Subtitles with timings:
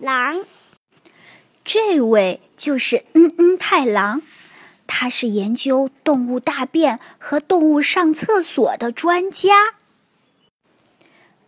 [0.00, 0.44] 狼。
[1.64, 4.22] 这位就是嗯嗯太郎，
[4.86, 9.74] 他是研究动物大便和动物上厕所的专家。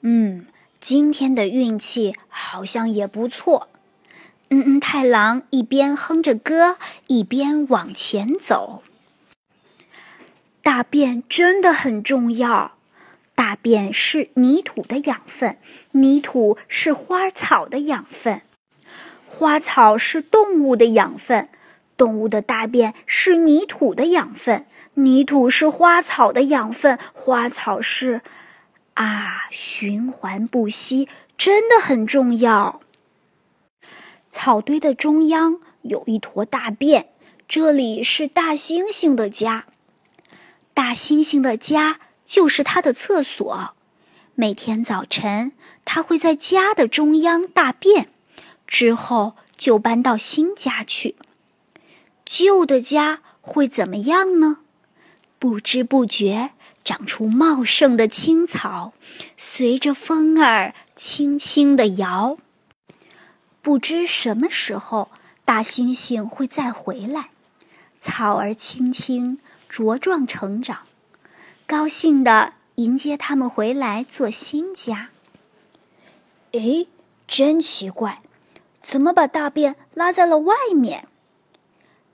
[0.02, 0.46] 嗯，
[0.80, 3.68] 今天的运气好像也不错。
[4.50, 6.76] 嗯嗯太郎一边哼着歌，
[7.06, 8.82] 一边往前走。
[10.60, 12.76] 大便真的很重要，
[13.34, 15.58] 大便是泥土的养分，
[15.92, 18.42] 泥土是花草的养分。
[19.26, 21.48] 花草是动物的养分，
[21.96, 28.20] 动物的大便是泥土的养分，泥土是花草的养分，花草是
[28.94, 32.82] 啊，循环不息，真的很重要。
[34.28, 37.08] 草堆的中央有一坨大便，
[37.48, 39.64] 这里是大猩猩的家，
[40.74, 42.00] 大猩猩的家
[42.32, 43.74] 就是他的厕所。
[44.34, 45.52] 每天早晨，
[45.84, 48.08] 他会在家的中央大便。
[48.66, 51.16] 之后就搬到新家去，
[52.24, 54.60] 旧的家会怎么样呢？
[55.38, 58.94] 不知不觉长出茂盛的青草，
[59.36, 62.38] 随着风儿轻轻地摇。
[63.60, 65.10] 不知什么时候
[65.44, 67.28] 大猩猩会再回来，
[67.98, 69.38] 草儿轻轻
[69.70, 70.86] 茁壮成长，
[71.66, 75.10] 高兴地迎接他们回来做新家。
[76.52, 76.86] 哎，
[77.26, 78.20] 真奇怪！
[78.82, 81.06] 怎么把大便拉在了外面？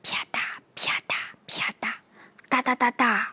[0.03, 0.39] 啪嗒
[0.77, 1.15] 啪嗒
[1.47, 1.93] 啪嗒，
[2.49, 3.33] 哒哒哒哒。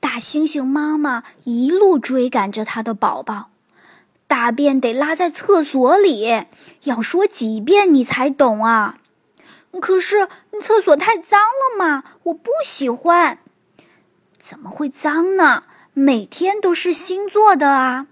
[0.00, 3.50] 大猩猩妈妈一路追赶着它的宝宝，
[4.26, 6.46] 大便得拉在厕所里，
[6.82, 8.98] 要说几遍你才懂啊？
[9.80, 10.28] 可是
[10.60, 13.38] 厕所太脏了嘛，我不喜欢。
[14.42, 15.62] 怎么会脏呢？
[15.94, 18.08] 每天都是新做的啊！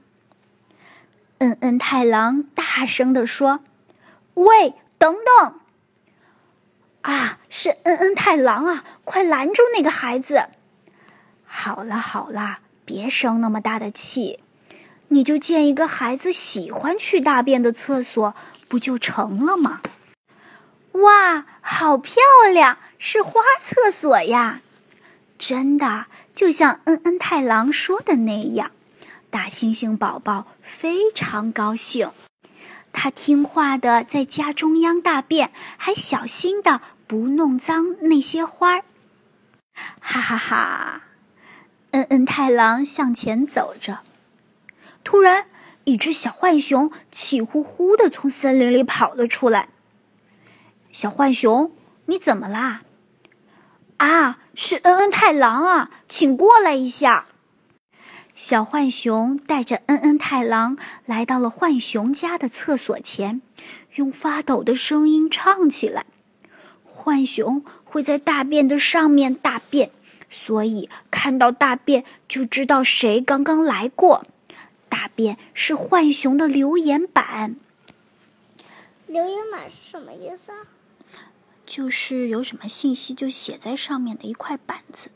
[1.39, 3.65] 嗯嗯太郎大声地说。
[4.35, 5.61] 喂，等等！
[7.03, 8.85] 啊，是嗯嗯太郎啊！
[9.03, 10.51] 快拦住那个孩子！
[11.45, 14.39] 好了好了，别生那么大的气，
[15.09, 18.37] 你就建一个孩子喜欢去大便的厕所，
[18.69, 19.81] 不就成了吗？
[20.93, 24.61] 哇，好漂亮，是花厕所呀！
[25.41, 28.73] 真的，就像恩恩太郎说的那样，
[29.31, 32.13] 大猩猩宝宝非常高兴。
[32.93, 38.85] 他听话的在家中央大便，还小心的不弄脏那些花儿。
[39.99, 41.05] 哈哈哈！
[41.93, 44.01] 恩恩太郎向前走着，
[45.03, 45.47] 突然，
[45.85, 49.71] 一只小浣熊气呼呼的从森林里跑了出来。
[50.93, 51.73] 小浣熊，
[52.05, 52.83] 你怎么啦？
[53.97, 57.29] 啊，是恩恩太郎啊，请过来一下。
[58.35, 60.77] 小浣熊带着恩恩太郎
[61.07, 63.41] 来到了浣熊家的厕所前，
[63.95, 66.05] 用发抖的声音唱起来
[66.85, 69.93] ：“浣熊会在大便的上面大便，
[70.29, 74.27] 所以看到大便就知道谁刚刚来过。
[74.91, 77.57] 大便是浣熊的留言板。
[79.07, 80.69] 留言板是什么意思啊？
[81.71, 85.11] 就是有什么信息就写在上面的一块板子。”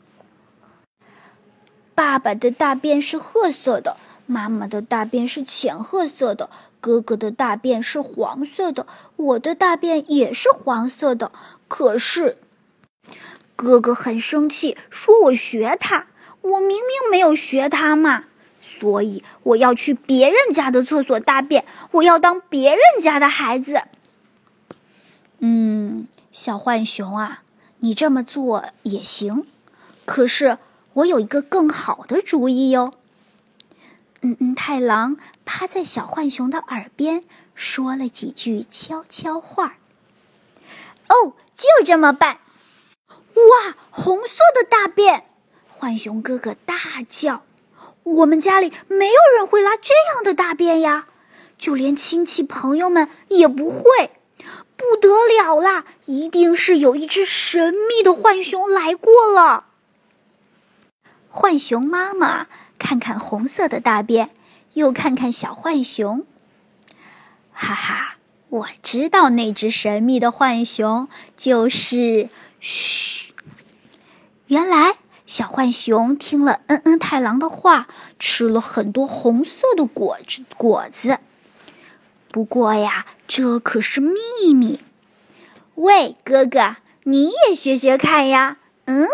[1.93, 6.49] 爸爸的大便是褐色的，妈妈的大便是浅褐色的，
[6.79, 11.33] 哥哥的大便是黄色的，我的大便也是黄色的。
[11.67, 12.37] 可是，
[13.57, 16.07] 哥哥很生气，说我学他，
[16.41, 18.25] 我明明没有学他嘛，
[18.61, 23.81] 所以我要去别人家的厕所大便，我要当别人家的孩子。
[25.39, 27.43] 嗯，小浣熊啊，
[27.79, 29.47] 你这么做也行，
[30.05, 30.57] 可是。
[30.95, 32.93] 我有一个更好的主意哟。
[34.21, 39.75] 嗯嗯，太郎趴在小浣熊的耳边说了几句悄悄话。
[41.09, 42.39] 哦，就这么办！
[43.33, 45.25] 哇，红色的大便！
[45.69, 46.75] 浣熊哥哥大
[47.09, 47.43] 叫
[48.03, 51.09] ：“我们家里没有人会拉这样的大便呀，
[51.57, 54.14] 就连亲戚朋友们也不会。
[54.89, 59.65] 不得了啦，一定是有一只神秘的浣熊来过了。”
[61.29, 62.47] 浣熊妈妈
[62.79, 64.29] 看看红色的大便，
[64.73, 66.25] 又看看小浣熊。
[67.51, 68.15] 哈哈，
[68.49, 72.29] 我知道那只神秘的浣熊就是……
[72.59, 73.33] 嘘，
[74.47, 77.87] 原来小浣熊听了嗯嗯太郎的话，
[78.17, 81.19] 吃了很多红色的果子果子。
[82.35, 84.81] 不过呀，这可是秘密。
[85.75, 88.57] 喂，哥哥，你也学学看呀。
[88.83, 89.07] 嗯。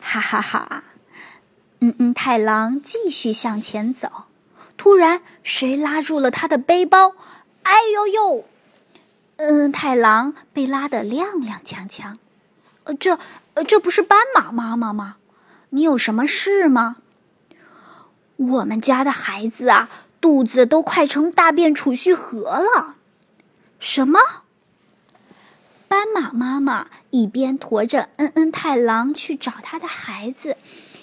[0.00, 0.82] 哈哈哈！
[1.78, 4.24] 嗯嗯，太郎继续向前走，
[4.76, 7.14] 突然谁拉住了他的背包？
[7.62, 8.44] 哎呦呦！
[9.36, 12.16] 嗯，太郎被拉得踉踉跄跄。
[12.82, 13.20] 呃，这，
[13.54, 15.18] 呃，这不是斑马妈妈吗？
[15.70, 16.96] 你有什么事吗？
[18.34, 19.88] 我们家的孩子啊，
[20.24, 22.94] 肚子都快成大便储蓄盒了。
[23.78, 24.18] 什么？
[25.86, 30.56] 斑马妈妈一边驮着恩恩太郎去找他的孩子，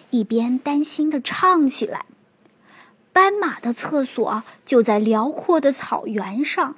[0.09, 2.05] 一边担心的唱起来。
[3.13, 6.73] 斑马的厕所就在辽阔的草原上。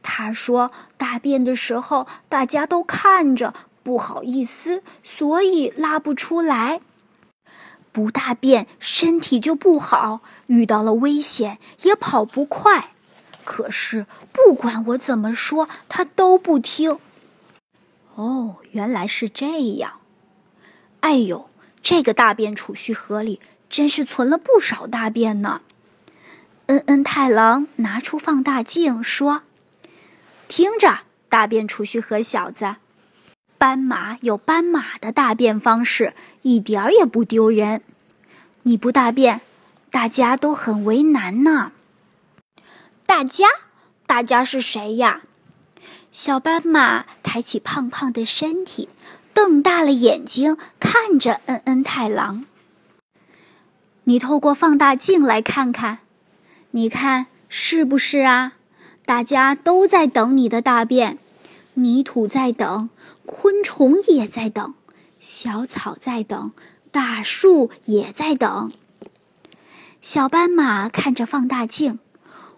[0.00, 3.52] 他说：“大便的时候大家都看着，
[3.82, 6.80] 不好意思，所以拉不出来。
[7.92, 12.94] 不大便身体就不好，遇到了危险也跑不快。
[13.44, 16.98] 可是不管我怎么说，他都不听。”
[18.14, 20.00] 哦，原来是这样。
[21.00, 21.48] 哎呦，
[21.82, 25.62] 这个大便储蓄盒里真是存了不少大便呢。
[26.66, 29.42] 恩恩太郎拿出放大镜说
[30.46, 32.76] ：“听着，大便储蓄盒小子，
[33.62, 37.80] 斑马有斑马的大便方式，一点儿也不丢人。
[38.62, 39.40] 你不大便，
[39.88, 41.70] 大家都很为难呢。
[43.06, 43.46] 大家，
[44.04, 45.22] 大家是谁呀？”
[46.10, 48.88] 小斑马抬起胖胖的身体，
[49.32, 52.44] 瞪大了眼睛看着恩恩太郎。
[54.02, 55.98] 你透过放大镜来看看。
[56.72, 58.54] 你看是不是啊？
[59.06, 61.18] 大家都在等你的大便，
[61.74, 62.90] 泥土在等，
[63.26, 64.74] 昆虫也在等，
[65.20, 66.52] 小草在等，
[66.90, 68.72] 大树也在等。
[70.00, 71.98] 小斑马看着放大镜，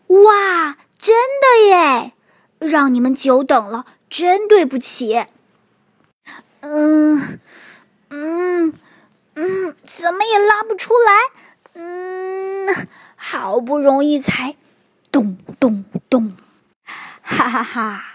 [0.06, 2.12] 哇，真的耶！
[2.58, 5.26] 让你们久等了，真对不起。
[6.60, 7.38] 嗯，
[8.10, 8.74] 嗯，
[9.34, 11.12] 嗯，怎么也拉不出来。
[11.74, 12.88] 嗯。
[13.16, 14.54] 好不容易才，
[15.10, 16.36] 咚咚咚，
[17.22, 18.13] 哈哈哈！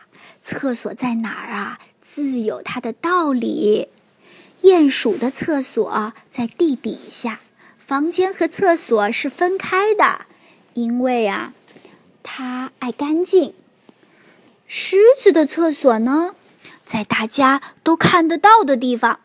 [0.50, 1.80] 厕所在哪儿啊？
[2.02, 3.90] 自有它的道理。
[4.64, 7.40] 鼹鼠的厕所在地底下，
[7.78, 10.26] 房间和厕所是分开的，
[10.74, 11.54] 因为啊，
[12.24, 13.54] 它爱干净。
[14.66, 16.34] 狮子的厕所呢，
[16.84, 19.20] 在大家都看得到的地方，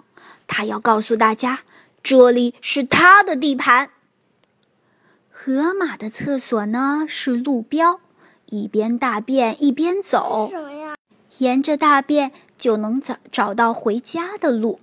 [0.46, 1.60] 它要告诉大家，
[2.02, 3.88] 这里是它的地盘。
[5.30, 7.98] 河马的厕所呢是路标，
[8.46, 10.50] 一边大便一边走，
[11.38, 14.80] 沿着大便就能找找到回家的路。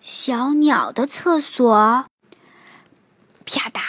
[0.00, 2.06] 小鸟的厕所，
[3.44, 3.80] 啪嗒，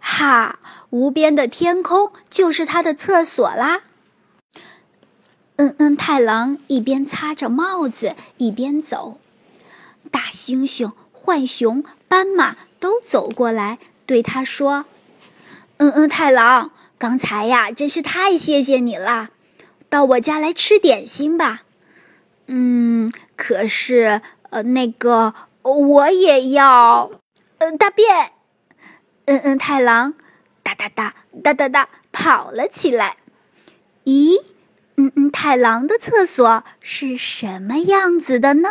[0.00, 0.58] 哈，
[0.90, 3.82] 无边的天空就是它的厕所啦。
[5.56, 9.20] 嗯嗯，太郎一边擦着帽子一边走，
[10.10, 14.86] 大猩猩、浣熊、斑马都走过来对他说。
[15.76, 19.30] 嗯嗯，太郎，刚才呀，真是太谢谢你了。
[19.92, 21.64] 到我家来吃点心吧。
[22.46, 27.10] 嗯，可是呃，那个我也要，
[27.58, 28.32] 呃，大便。
[29.26, 30.14] 嗯嗯，太郎，
[30.62, 33.18] 哒哒哒哒哒哒跑了起来。
[34.04, 34.42] 咦，
[34.96, 38.70] 嗯嗯，太郎的厕所是什么样子的呢？